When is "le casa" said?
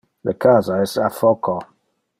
0.29-0.79